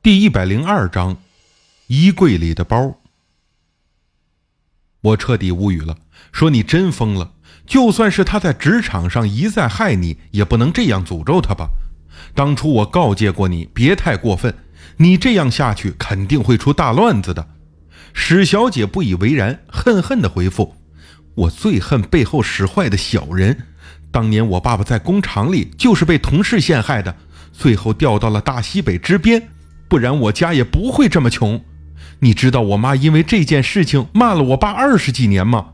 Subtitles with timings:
[0.00, 1.16] 第一百零二章，
[1.88, 3.00] 衣柜里的包。
[5.00, 5.96] 我彻底无语了，
[6.30, 7.32] 说你真疯了！
[7.66, 11.70] 就算是他在职场上一再害你，也不能这样诅咒他吧？
[12.32, 14.54] 当初我告诫过你，别太过分，
[14.98, 17.48] 你这样下去肯定会出大乱子的。
[18.14, 20.76] 史小姐不以为然，恨恨的回复
[21.34, 23.66] ：“我最恨背后使坏的小人。
[24.12, 27.16] 当年我爸爸在工厂里就是被同事陷害的，
[27.52, 29.50] 最后调到了大西北支边。”
[29.88, 31.64] 不然我家也不会这么穷。
[32.20, 35.70] 你知道我妈因为这件事情骂了我爸二十几年吗？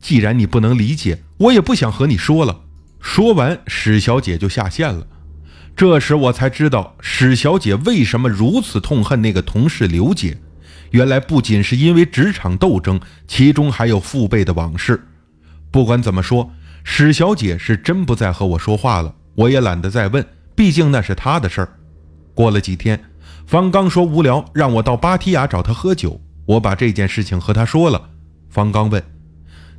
[0.00, 2.62] 既然你不能理解，我也不想和你说了。
[3.00, 5.06] 说完，史小姐就下线了。
[5.76, 10.38] 这时我才知道史小姐为什么如此痛恨那个同事刘姐。
[10.90, 15.02] 原来不仅是因为职场斗争，其中还有父辈的往事。
[15.70, 16.50] 不管怎么说，
[16.84, 19.14] 史小姐是真不再和我说话了。
[19.34, 21.68] 我也懒得再问，毕竟那是她的事儿。
[22.34, 23.02] 过了几天。
[23.52, 26.18] 方刚说无聊，让我到芭提雅找他喝酒。
[26.46, 28.08] 我把这件事情和他说了。
[28.48, 29.04] 方刚问：“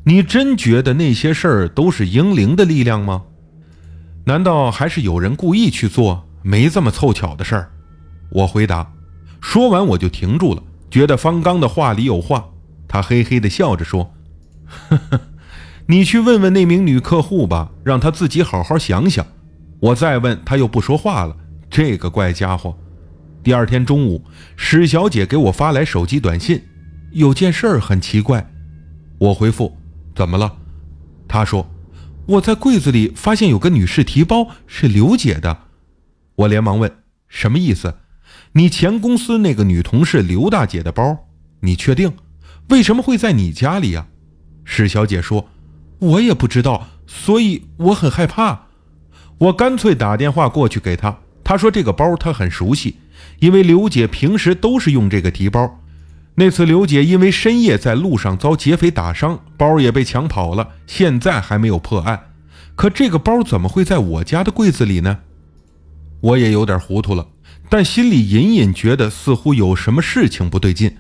[0.06, 3.24] 你真觉得那些事儿都是英灵的力量吗？
[4.26, 6.30] 难道还是有人故意去做？
[6.44, 7.72] 没这么凑巧的事儿。”
[8.30, 8.94] 我回答。
[9.42, 12.46] 说完我就停住了，觉得方刚的话里有话。
[12.88, 14.14] 他嘿嘿地笑着说
[14.88, 15.20] ：“呵呵，
[15.88, 19.26] 你去问问那名女客户吧，让她自己好好想想。”
[19.82, 21.36] 我再问他又不说话了。
[21.72, 22.78] 这个怪家伙。
[23.44, 24.24] 第二天中午，
[24.56, 26.64] 史小姐给我发来手机短信，
[27.12, 28.50] 有件事儿很奇怪。
[29.18, 29.78] 我回复
[30.16, 30.56] ：“怎么了？”
[31.28, 31.70] 她说
[32.26, 35.64] ：“我在柜子里发现有个女士提包，是刘姐的。”
[36.36, 36.90] 我连忙问
[37.28, 37.98] ：“什么意思？
[38.54, 41.28] 你前公司那个女同事刘大姐的包？
[41.60, 42.14] 你确定？
[42.70, 44.08] 为什么会在你家里呀？”
[44.64, 45.50] 史小姐说
[46.00, 48.68] ：“我也不知道，所以我很害怕。
[49.38, 51.20] 我干脆打电话过去给她。
[51.44, 52.96] 她说这个包她很熟悉。”
[53.44, 55.82] 因为刘姐平时都是用这个提包，
[56.36, 62.28] 那次刘姐因为深夜在路上遭劫匪打伤，包也被抢跑了，现在还没有破案。
[62.76, 65.20] 可这个包怎么会在我家的柜子里呢？
[66.22, 67.28] 我也有点糊涂了，
[67.68, 70.96] 但心里隐隐觉得似乎有什么事情不对劲。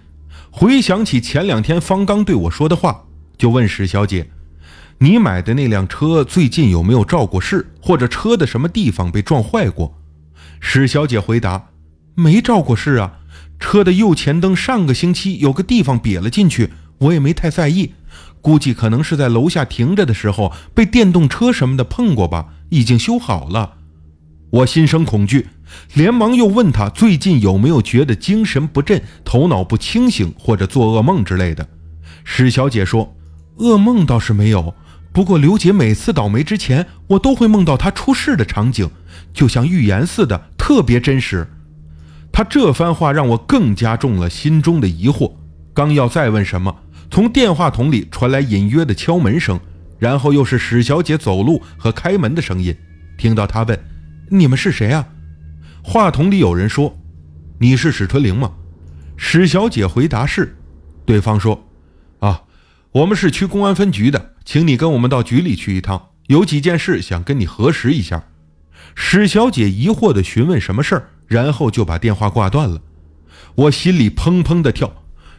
[0.51, 3.05] 回想起前两天方刚对我说的话，
[3.37, 4.29] 就问史小姐
[4.99, 9.97] ：“你买的那辆车最近有没有肇过事，或者车的什么地方被撞坏过？”
[10.59, 11.69] 史小姐回答。
[12.15, 13.19] 没照过事啊，
[13.59, 17.93] 车的右前灯上个星期有个地方瘪了进去，我也没太在意，
[18.41, 23.75] 估计可能是在楼下停着的时候被电动车什么的碰过吧，已经修好了。
[24.51, 25.47] 我心生恐惧，
[25.95, 31.67] 连忙又问他最近有没有觉得精神不振、头脑不清醒或者做噩梦之类的。
[32.23, 33.15] 史小姐说，
[33.57, 34.75] 噩梦倒是没有，
[35.11, 38.87] 不过刘姐每次倒霉之前，我都会梦到她出事的场景，
[39.33, 41.47] 就像预言似的，特别真实。
[42.33, 45.31] 他这番话让我更加重了心中的疑惑。
[45.73, 46.75] 刚要再问什么，
[47.11, 49.59] 从电话筒里传来隐约的敲门声，
[49.99, 52.75] 然后又是史小姐走路和开门的声音。
[53.17, 53.79] 听到他问
[54.29, 55.07] ：“你们是谁啊？”
[55.83, 56.97] 话筒里有人说
[57.59, 58.51] ：“你是史春玲吗？”
[59.15, 60.55] 史小姐回答是。
[61.05, 61.67] 对方说
[62.17, 62.41] ：“啊，
[62.91, 68.23] 我们是区公安分局的，请你跟我们到局里去一趟，有几件事想跟你核实一下。”
[68.95, 71.09] 史小姐疑惑地询问什么事儿。
[71.33, 72.79] 然后就把电话挂断了，
[73.55, 74.93] 我心里砰砰的跳。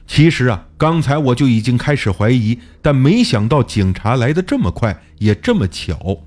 [0.08, 6.18] 其实啊，刚才我就已经开始怀疑，但没想到警察来的这么快，也这么巧。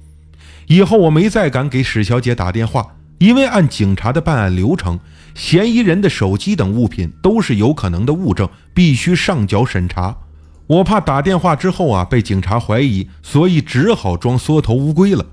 [0.68, 4.98] 以后我没再敢给史小姐打电话，因为按警察的办案流程，
[5.36, 10.16] 嫌疑人的手机等物品都是有可能的物证，必须上缴审查。
[10.68, 15.26] 我怕打电话之后啊被警察怀疑，所以只好装缩头乌龟了。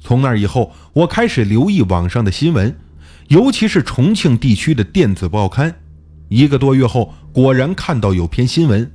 [0.00, 2.78] 从那以后，我开始留意网上的新闻。
[3.28, 5.74] 尤其是重庆地区的电子报刊，
[6.28, 8.90] 一个多月后，果然看到有篇新闻，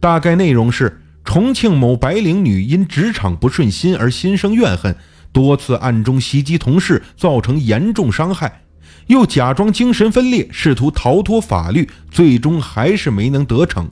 [0.00, 4.96] 大概内容是重庆某白领女因职场不顺心而心生怨恨，
[5.32, 8.62] 多次暗中袭击同事，造成严重伤害，
[9.06, 13.88] 又假装精神分裂，试图逃脱法律，最终还是没能得逞。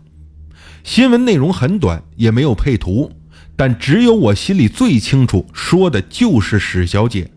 [0.83, 3.13] 新闻内容很短，也没有配图，
[3.55, 7.31] 但只有我心里最清楚，说的就是史小姐。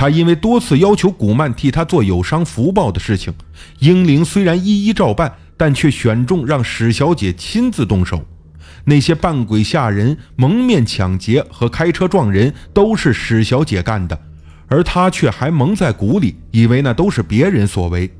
[0.00, 3.34] 他因为多次要求古曼替他做有伤福报的事情，
[3.80, 8.24] 英灵虽然一一照办，但却选中让史小姐亲自动手。
[8.84, 14.18] 那些扮鬼吓人、蒙面抢劫和开车撞人都是史小姐干的，
[14.68, 18.10] 而他却还蒙在鼓里，以为那都是别人所为。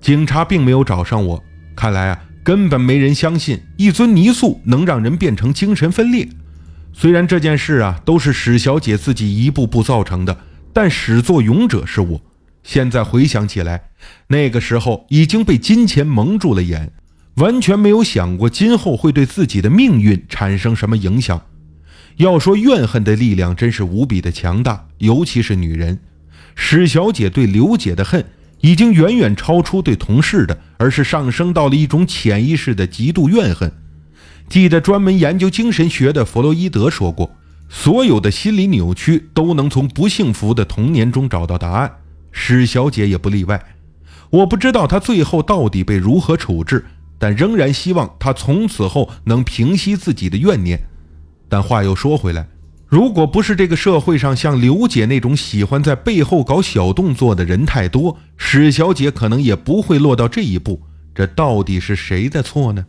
[0.00, 1.40] 警察并没有找上我，
[1.76, 6.28] 看来啊，根本没人相信一尊泥塑能让人变成精神分裂。
[6.92, 10.36] 虽然这件事啊，都是史小姐自己一步步造成的。
[10.76, 12.20] 但始作俑者是我，
[12.62, 13.84] 现在回想起来，
[14.26, 16.92] 那个时候已经被金钱蒙住了眼，
[17.36, 21.40] 完全没有想过今后会对自己的命运产生什么影响。
[22.18, 25.98] 要说怨恨的力量真是无比的强大，尤其是女人。
[26.54, 28.26] 史小姐对刘姐的恨
[28.60, 33.72] 已经远远超出对同事的，而是上升到了一种潜意识的极度怨恨。
[34.50, 37.35] 记得专门研究精神学的弗洛伊德说过，
[37.68, 41.90] 所有的心理扭曲都能从不幸福的童年中找到答案，
[42.30, 43.60] 史小姐也不例外。
[44.30, 46.84] 我不知道她最后到底被如何处置，
[47.18, 50.80] 但仍然希望她从此后能平息自己的怨念。
[51.48, 52.48] 但话又说回来，
[52.86, 60.82] 如果不是这个社会上像刘姐那种喜欢在背后搞小动作的人太多，史小姐可能也不会落到这一步。
[61.14, 62.84] 这到底是谁的错呢？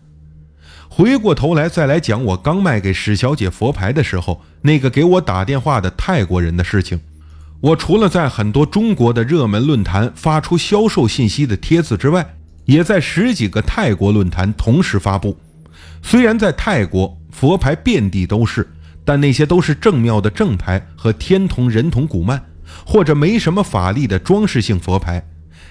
[0.90, 7.00] 回过头来再来讲我刚卖给史小姐佛牌的时候，那个给我打电话的泰国人的事情。
[7.60, 12.36] 我除了在很多中国的热门论坛发出销售信息的帖子之外，
[12.66, 15.38] 也在十几个泰国论坛同时发布。
[16.02, 18.68] 虽然在泰国，佛牌遍地都是，
[19.04, 22.42] 但那些都是正庙的正牌和天童、人童、古曼，
[22.86, 25.24] 或者没什么法力的装饰性佛牌。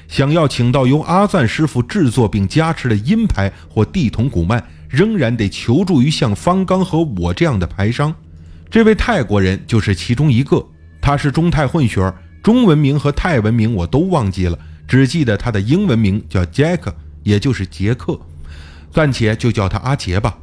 [0.09, 8.15] 想要请到由阿赞师傅制作并加持的阴牌或地童、古曼，仍然得求助于像方刚和我这样的牌商。
[8.69, 10.67] 这位泰国人就是其中一个，
[11.00, 16.93] 他是中泰混血儿，中文名和泰文名我都忘记了，只记得他的英文名叫 Jack，
[17.23, 18.21] 也就是杰克，
[18.93, 20.38] 暂且就叫他阿杰吧。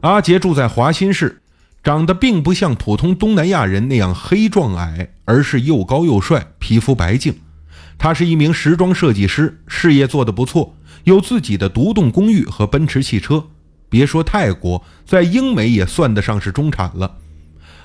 [0.00, 1.40] 阿杰住在华新市，
[1.82, 7.34] 长得并不像普通东南亚人那样黑壮矮，而是又高又帅，皮肤白净。
[7.96, 13.46] 他是一名时装设计师，事业做得不错，有自己的独栋公寓和奔驰汽车。
[13.94, 17.18] 别说泰国，在英美也算得上是中产了。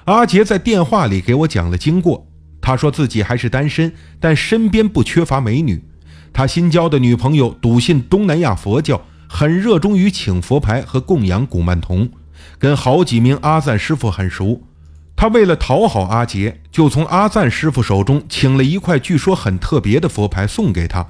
[0.05, 2.25] 阿杰在电话里给我讲了经过，
[2.59, 5.83] 他说自己还是单身，但身边不缺乏美女。
[6.33, 8.99] 他新交的女朋友笃信东南亚佛教。
[9.31, 12.09] 很热衷于请佛牌和供养古曼童，
[12.57, 14.63] 跟好几名阿赞师傅很熟。
[15.15, 21.05] 他为了讨好阿杰，就从阿赞师傅手中请了一块据说很特别的佛牌送给他。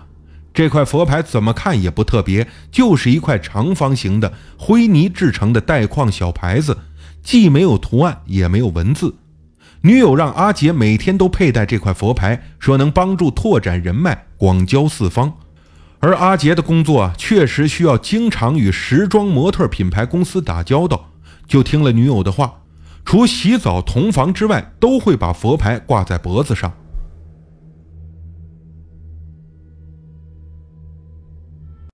[0.59, 6.77] 这块佛牌怎么看也不特别，就是一块长方形的灰泥制成的带框小牌子，
[7.23, 9.15] 既没有图案，也没有文字。
[9.83, 15.31] 女友让阿杰每天都佩戴这块佛牌，说能帮助拓展人脉，广交四方。
[16.01, 21.11] 而阿杰的工作确实需要经常与时装模特品牌公司打交道，
[21.47, 22.55] 就听了女友的话，
[23.05, 26.73] 除洗澡同房之外，都会把佛牌挂在脖子上。